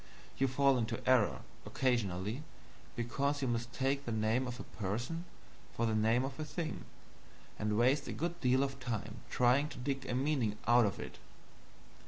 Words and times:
You 0.39 0.47
fall 0.47 0.79
into 0.79 1.07
error 1.07 1.41
occasionally, 1.63 2.41
because 2.95 3.43
you 3.43 3.47
mistake 3.47 4.03
the 4.03 4.11
name 4.11 4.47
of 4.47 4.59
a 4.59 4.63
person 4.63 5.25
for 5.75 5.85
the 5.85 5.93
name 5.93 6.25
of 6.25 6.39
a 6.39 6.43
thing, 6.43 6.85
and 7.59 7.77
waste 7.77 8.07
a 8.07 8.11
good 8.11 8.41
deal 8.41 8.63
of 8.63 8.79
time 8.79 9.17
trying 9.29 9.69
to 9.69 9.77
dig 9.77 10.07
a 10.07 10.15
meaning 10.15 10.57
out 10.67 10.87
of 10.87 10.99
it. 10.99 11.19